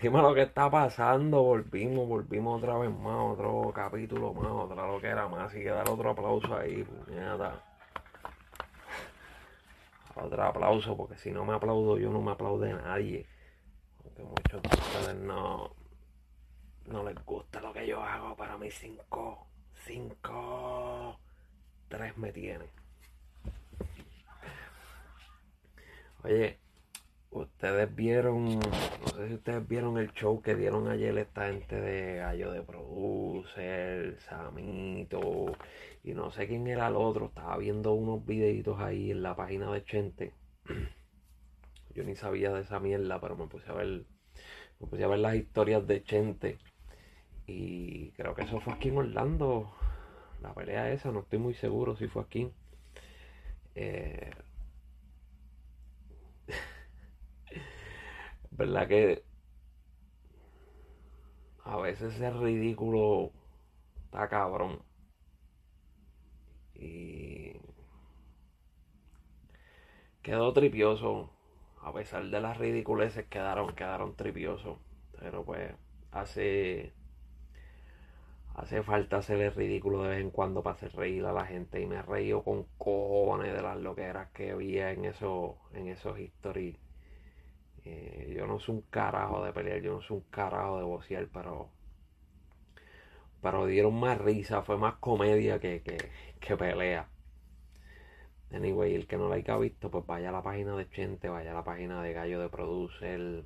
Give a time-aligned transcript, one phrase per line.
[0.00, 5.00] Dime lo que está pasando, volvimos, volvimos otra vez más, otro capítulo más, otra lo
[5.00, 7.64] que era más, así que dar otro aplauso ahí, puñeta.
[10.14, 13.26] Otro aplauso, porque si no me aplaudo yo, no me aplaude nadie.
[14.04, 15.74] Aunque muchos de ustedes no,
[16.86, 19.48] no les gusta lo que yo hago, para mí cinco,
[19.84, 21.18] cinco,
[21.88, 22.66] tres me tiene.
[26.22, 26.56] Oye,
[27.30, 32.16] Ustedes vieron, no sé si ustedes vieron el show que dieron ayer esta gente de
[32.16, 35.54] Gallo de Producer, Samito,
[36.02, 37.26] y no sé quién era el otro.
[37.26, 40.32] Estaba viendo unos videitos ahí en la página de Chente.
[41.94, 44.04] Yo ni sabía de esa mierda, pero me puse a ver,
[44.80, 46.58] me puse a ver las historias de Chente.
[47.46, 49.70] Y creo que eso fue aquí en Orlando.
[50.40, 52.50] La pelea esa, no estoy muy seguro si fue aquí.
[53.74, 54.30] Eh,
[58.58, 59.22] ¿Verdad que
[61.64, 63.30] a veces es ridículo
[64.04, 64.82] está cabrón?
[66.74, 67.52] Y
[70.22, 71.30] quedó tripioso.
[71.82, 74.78] A pesar de las ridiculeces quedaron, quedaron tripiosos.
[75.20, 75.72] Pero pues
[76.10, 76.92] hace
[78.56, 81.80] hace falta hacer el ridículo de vez en cuando para hacer reír a la gente
[81.80, 86.87] y me reído con cojones de las loqueras que había en esos en esos historias
[87.84, 91.28] eh, yo no soy un carajo de pelear, yo no soy un carajo de bocear,
[91.32, 91.68] pero.
[93.42, 95.82] Pero dieron más risa, fue más comedia que,
[96.40, 97.08] que, pelea.
[98.52, 101.52] Anyway, el que no la haya visto, pues vaya a la página de Chente, vaya
[101.52, 103.44] a la página de Gallo de Producer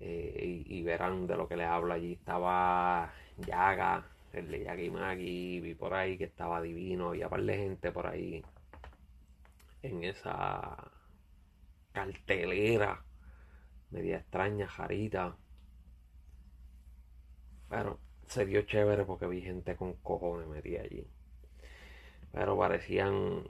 [0.00, 1.94] eh, y, verán de lo que le hablo.
[1.94, 7.42] Allí estaba Yaga, el de Yagi Magi, vi por ahí que estaba divino, había par
[7.42, 8.42] de gente por ahí
[9.82, 10.90] en esa
[11.92, 13.02] cartelera
[13.92, 15.36] media extraña, jarita.
[17.68, 21.06] Pero se vio chévere porque vi gente con cojones metida allí.
[22.32, 23.44] Pero parecían.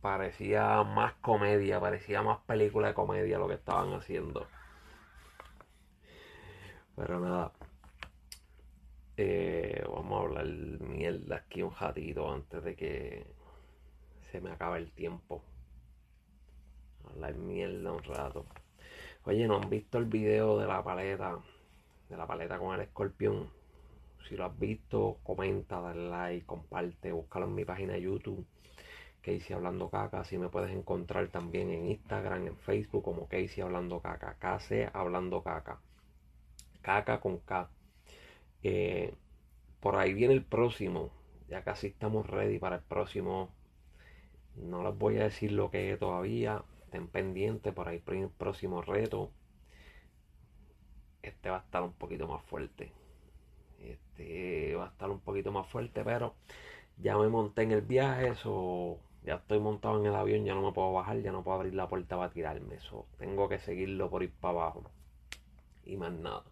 [0.00, 4.46] Parecía más comedia, parecía más película de comedia lo que estaban haciendo.
[6.96, 7.52] Pero nada.
[9.16, 13.26] Eh, vamos a hablar mierda aquí un ratito antes de que
[14.30, 15.42] se me acabe el tiempo.
[17.04, 18.46] Hablar mierda un rato.
[19.26, 21.38] Oye, ¿no han visto el video de la paleta?
[22.10, 23.48] De la paleta con el escorpión.
[24.28, 28.44] Si lo has visto, comenta, dale like, comparte, búscalo en mi página de YouTube.
[29.22, 30.24] Casey Hablando Caca.
[30.24, 34.36] Si me puedes encontrar también en Instagram, en Facebook como Casey Hablando Caca.
[34.38, 35.80] KC Hablando Caca.
[36.82, 37.70] Caca con K.
[38.62, 39.14] Eh,
[39.80, 41.10] por ahí viene el próximo.
[41.48, 43.48] Ya casi estamos ready para el próximo.
[44.56, 46.62] No les voy a decir lo que es todavía
[46.94, 49.32] estén pendientes por ahí el próximo reto.
[51.22, 52.92] Este va a estar un poquito más fuerte.
[53.80, 56.36] Este va a estar un poquito más fuerte, pero
[56.98, 60.62] ya me monté en el viaje, eso ya estoy montado en el avión, ya no
[60.62, 62.76] me puedo bajar, ya no puedo abrir la puerta para tirarme.
[62.76, 64.84] Eso tengo que seguirlo por ir para abajo.
[65.84, 66.44] Y más nada.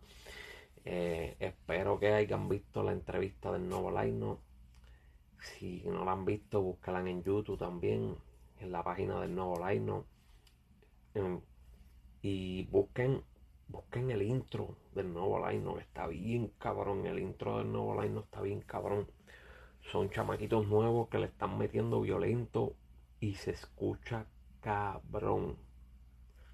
[0.84, 4.36] Eh, espero que hayan visto la entrevista del nuevo Line.
[5.38, 8.16] Si no la han visto, búscala en YouTube también,
[8.58, 10.02] en la página del nuevo Line.
[12.22, 13.22] Y busquen,
[13.68, 17.06] busquen el intro del nuevo Line, está bien cabrón.
[17.06, 19.08] El intro del nuevo Line está bien cabrón.
[19.90, 22.74] Son chamaquitos nuevos que le están metiendo violento
[23.20, 24.26] y se escucha
[24.60, 25.56] cabrón.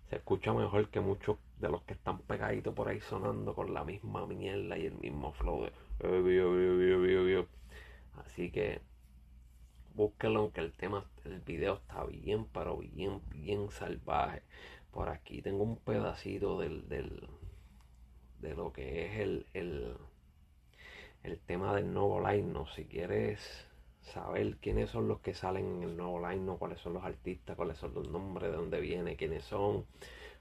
[0.09, 3.85] Se escucha mejor que muchos de los que están pegaditos por ahí sonando con la
[3.85, 5.73] misma mierda y el mismo flow de.
[6.01, 6.23] Eh,
[8.17, 8.81] Así que
[9.99, 14.43] búsquelo aunque el tema, el video está bien, pero bien, bien salvaje.
[14.93, 17.29] Por aquí tengo un pedacito del, del
[18.39, 19.97] de lo que es el, el,
[21.25, 22.53] el tema del nuevo line.
[22.53, 22.69] ¿no?
[22.69, 23.41] Si quieres
[24.01, 26.59] saber quiénes son los que salen en el nuevo line, ¿no?
[26.59, 29.85] cuáles son los artistas, cuáles son los nombres, de dónde viene, quiénes son.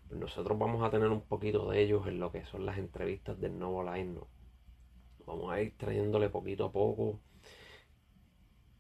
[0.08, 3.40] Pues nosotros vamos a tener un poquito de ellos en lo que son las entrevistas
[3.40, 4.20] del nuevo line.
[5.26, 7.20] Vamos a ir trayéndole poquito a poco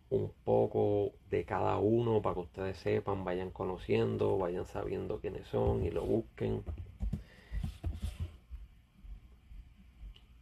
[0.10, 5.84] un poco de cada uno para que ustedes sepan, vayan conociendo, vayan sabiendo quiénes son
[5.84, 6.64] y lo busquen.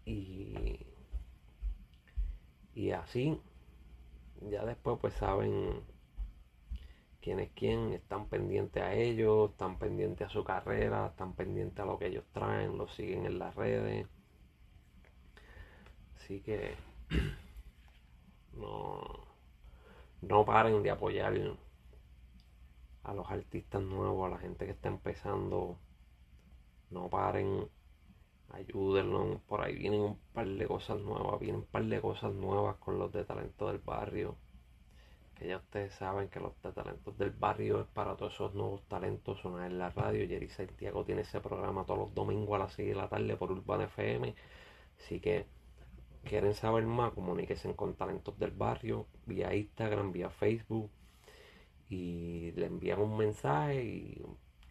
[0.05, 0.85] Y,
[2.75, 3.39] y así,
[4.49, 5.81] ya después pues saben
[7.21, 11.85] quién es quién, están pendientes a ellos, están pendientes a su carrera, están pendientes a
[11.85, 14.07] lo que ellos traen, lo siguen en las redes.
[16.17, 16.75] Así que
[18.53, 19.34] no
[20.27, 21.33] no paren de apoyar
[23.03, 25.79] a los artistas nuevos, a la gente que está empezando.
[26.89, 27.69] No paren
[28.49, 29.41] ayúdenlo.
[29.47, 32.97] Por ahí vienen un par de cosas nuevas, vienen un par de cosas nuevas con
[32.99, 34.35] los de talento del barrio.
[35.35, 38.81] Que ya ustedes saben que los de talentos del barrio es para todos esos nuevos
[38.87, 40.27] talentos sonar en la radio.
[40.27, 43.51] Jerry Santiago tiene ese programa todos los domingos a las 6 de la tarde por
[43.51, 44.33] Urban FM.
[44.99, 45.45] Así que
[46.25, 50.91] quieren saber más, comuníquense con talentos del barrio, vía Instagram, vía Facebook.
[51.89, 54.25] Y le envían un mensaje y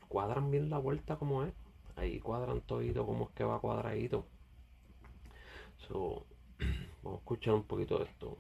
[0.09, 1.55] cuadran bien la vuelta como es.
[1.97, 4.27] Ahí cuadran todo como es que va cuadradito.
[5.89, 6.27] So,
[7.03, 8.37] vamos a escuchar un poquito de esto.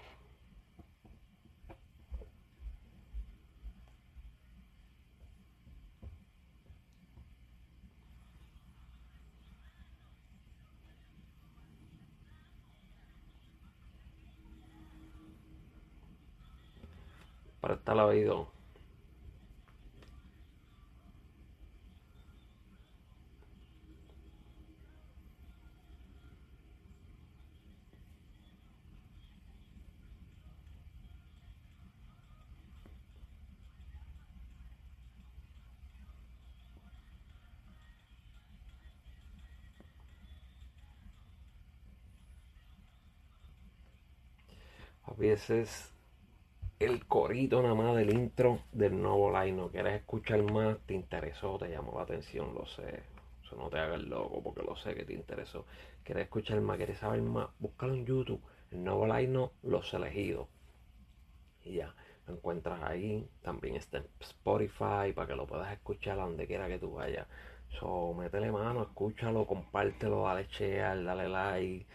[17.64, 18.46] Para estar oído.
[45.06, 45.93] A veces
[46.84, 49.56] el corito nada más del intro del nuevo line.
[49.56, 50.78] ¿No quieres escuchar más?
[50.86, 51.58] ¿Te interesó?
[51.58, 52.54] ¿Te llamó la atención?
[52.54, 53.02] Lo sé.
[53.42, 55.64] Eso no te hagas loco porque lo sé que te interesó.
[56.02, 56.76] ¿Quieres escuchar más?
[56.76, 57.48] ¿Quieres saber más?
[57.58, 58.40] Búscalo en YouTube.
[58.70, 60.48] El nuevo line, los elegidos.
[61.64, 61.94] Y ya,
[62.26, 63.26] lo encuentras ahí.
[63.42, 67.26] También está en Spotify para que lo puedas escuchar a donde quiera que tú vayas.
[67.80, 71.86] So, métele mano, escúchalo, compártelo, dale share, dale like,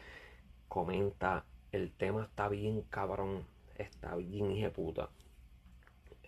[0.67, 1.45] comenta.
[1.71, 3.45] El tema está bien cabrón
[3.79, 5.09] está bien puta.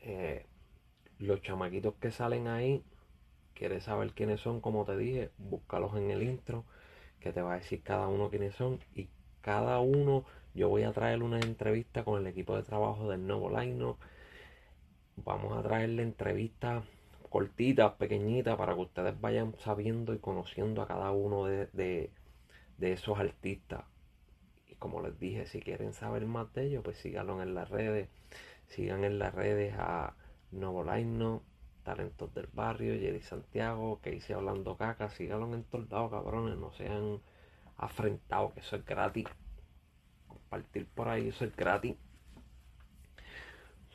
[0.03, 0.45] Eh,
[1.19, 2.83] los chamaquitos que salen ahí,
[3.53, 6.65] quieres saber quiénes son, como te dije, búscalos en el intro,
[7.19, 8.79] que te va a decir cada uno quiénes son.
[8.95, 9.07] Y
[9.41, 10.25] cada uno,
[10.55, 13.95] yo voy a traer una entrevista con el equipo de trabajo del nuevo Line.
[15.17, 16.83] Vamos a traerle entrevistas
[17.29, 21.67] cortitas, pequeñitas, para que ustedes vayan sabiendo y conociendo a cada uno de,
[22.77, 23.85] de esos artistas
[24.79, 28.09] como les dije, si quieren saber más de ellos, pues síganlo en las redes.
[28.67, 30.15] Sigan en las redes a
[30.51, 31.43] Novo Laino,
[31.83, 35.09] Talentos del Barrio, Jerry Santiago, que hice hablando caca.
[35.09, 36.57] Síganlo en todos lados, cabrones.
[36.57, 37.21] No sean
[37.77, 39.25] afrentados, que eso es gratis.
[40.27, 41.95] Compartir por ahí, eso es gratis.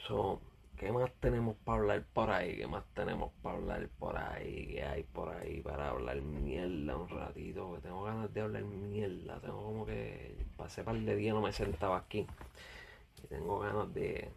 [0.06, 0.40] So,
[0.76, 2.56] ¿Qué más tenemos para hablar por ahí?
[2.56, 4.66] ¿Qué más tenemos para hablar por ahí?
[4.68, 7.74] ¿Qué hay por ahí para hablar mierda un ratito?
[7.74, 9.40] Que tengo ganas de hablar mierda.
[9.40, 12.26] Tengo como que pasé par de días no me sentaba aquí.
[13.24, 14.30] Y tengo ganas de,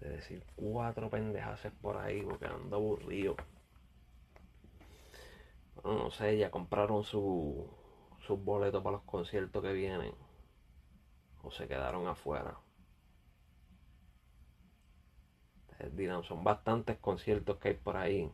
[0.00, 3.36] de decir cuatro pendejaces por ahí porque ando aburrido.
[5.84, 7.66] No sé, ya compraron su,
[8.20, 10.14] sus boletos para los conciertos que vienen.
[11.42, 12.56] O se quedaron afuera.
[15.92, 18.30] Dirán, son bastantes conciertos que hay por ahí.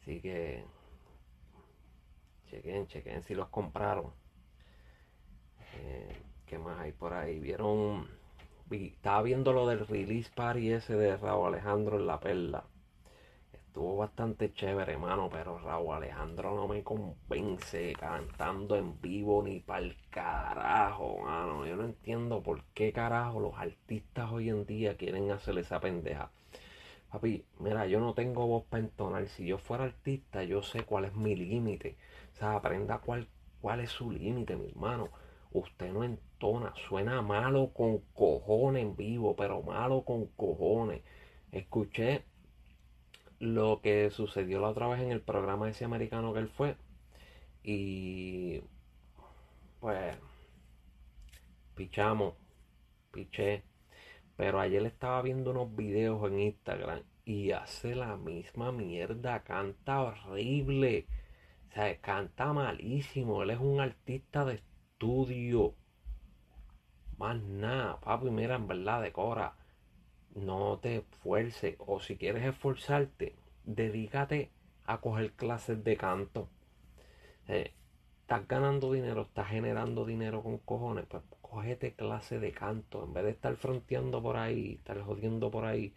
[0.00, 0.64] Así que
[2.50, 4.12] chequen, chequen si los compraron.
[5.74, 7.38] Eh, ¿Qué más hay por ahí?
[7.38, 8.08] Vieron,
[8.70, 12.64] estaba viendo lo del release party ese de Raúl Alejandro en La Perla
[13.76, 19.96] estuvo bastante chévere, hermano, pero Raúl Alejandro no me convence cantando en vivo ni el
[20.08, 21.66] carajo, mano.
[21.66, 26.30] Yo no entiendo por qué carajo los artistas hoy en día quieren hacer esa pendeja.
[27.12, 29.28] Papi, mira, yo no tengo voz para entonar.
[29.28, 31.98] Si yo fuera artista, yo sé cuál es mi límite.
[32.32, 33.28] O sea, aprenda cuál,
[33.60, 35.10] cuál es su límite, mi hermano.
[35.52, 41.02] Usted no entona, suena malo con cojones en vivo, pero malo con cojones.
[41.52, 42.24] Escuché
[43.38, 46.76] lo que sucedió la otra vez en el programa ese americano que él fue.
[47.62, 48.62] Y
[49.80, 50.16] pues
[51.74, 52.34] pichamos,
[53.10, 53.64] piché.
[54.36, 61.06] Pero ayer estaba viendo unos videos en Instagram y hace la misma mierda, canta horrible.
[61.70, 63.42] O sea, canta malísimo.
[63.42, 65.74] Él es un artista de estudio.
[67.18, 69.56] Más nada, papi, mira, en verdad, decora
[70.36, 74.50] no te esfuerces o si quieres esforzarte, dedícate
[74.84, 76.48] a coger clases de canto.
[77.48, 77.72] Eh,
[78.20, 83.04] estás ganando dinero, estás generando dinero con cojones, pues cógete clase de canto.
[83.04, 85.94] En vez de estar fronteando por ahí, estar jodiendo por ahí,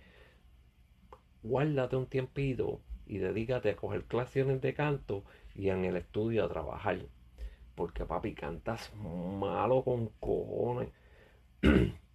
[1.44, 6.50] guárdate un tiempito y dedícate a coger clases de canto y en el estudio a
[6.50, 7.00] trabajar.
[7.76, 10.90] Porque papi, cantas malo con cojones.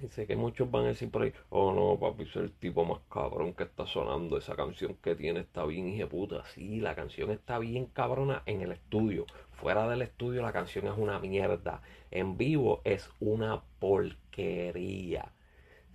[0.00, 3.00] Dice que muchos van a decir por ahí, oh no, papi, es el tipo más
[3.08, 4.36] cabrón que está sonando.
[4.36, 6.44] Esa canción que tiene está bien, puta.
[6.46, 9.24] Sí, la canción está bien cabrona en el estudio.
[9.52, 11.80] Fuera del estudio la canción es una mierda.
[12.10, 15.32] En vivo es una porquería.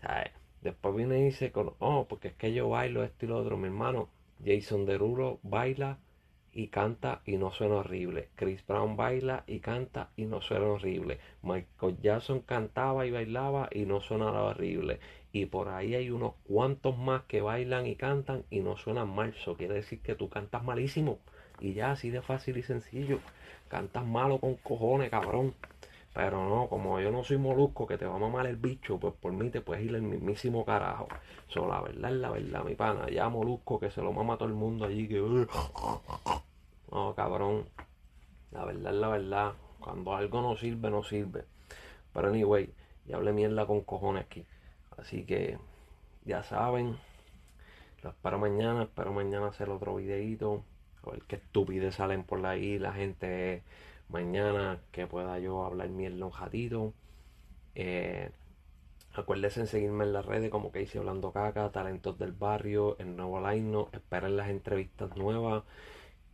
[0.01, 0.31] ¿Sabes?
[0.61, 3.57] Después viene y dice, oh, porque es que yo bailo esto y lo otro.
[3.57, 4.09] Mi hermano,
[4.43, 5.99] Jason Derulo baila
[6.53, 8.29] y canta y no suena horrible.
[8.35, 11.19] Chris Brown baila y canta y no suena horrible.
[11.41, 14.99] Michael Jackson cantaba y bailaba y no suena horrible.
[15.31, 19.29] Y por ahí hay unos cuantos más que bailan y cantan y no suenan mal.
[19.29, 21.19] Eso quiere decir que tú cantas malísimo.
[21.59, 23.19] Y ya, así de fácil y sencillo.
[23.67, 25.53] Cantas malo con cojones, cabrón.
[26.13, 29.13] Pero no, como yo no soy molusco que te va a mamar el bicho, pues
[29.13, 31.07] por mí te puedes ir el mismísimo carajo.
[31.55, 33.09] La verdad es la verdad, mi pana.
[33.09, 35.19] Ya molusco que se lo mama todo el mundo allí que.
[36.91, 37.69] No, cabrón.
[38.51, 39.53] La verdad es la verdad.
[39.79, 41.45] Cuando algo no sirve, no sirve.
[42.13, 42.73] Pero anyway,
[43.05, 44.45] ya hablé mierda con cojones aquí.
[44.97, 45.57] Así que
[46.25, 46.97] ya saben.
[48.01, 48.83] Lo espero mañana.
[48.83, 50.63] Espero mañana hacer otro videito.
[51.03, 53.63] A ver qué estupidez salen por ahí la gente
[54.09, 56.93] mañana que pueda yo hablar mierda un ratito.
[57.75, 58.31] Eh,
[59.13, 63.15] acuérdense en seguirme en las redes como que hice Hablando Caca, Talentos del Barrio, el
[63.15, 65.63] nuevo line esperen las entrevistas nuevas.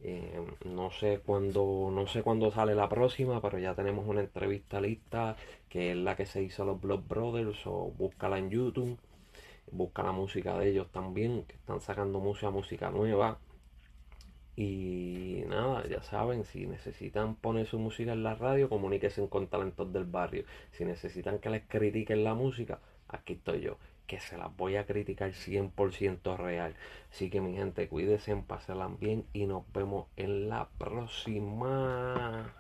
[0.07, 4.79] Eh, no sé cuándo no sé cuándo sale la próxima, pero ya tenemos una entrevista
[4.79, 5.35] lista
[5.67, 8.99] que es la que se hizo a los Blood Brothers o búscala en YouTube.
[9.71, 13.39] Busca la música de ellos también, que están sacando mucha música nueva.
[14.55, 19.91] Y nada, ya saben, si necesitan poner su música en la radio, comuníquense con talentos
[19.91, 20.45] del barrio.
[20.71, 24.85] Si necesitan que les critiquen la música, aquí estoy yo, que se las voy a
[24.85, 26.75] criticar 100% real.
[27.11, 32.53] Así que mi gente, cuídense, pásenla bien y nos vemos en la próxima.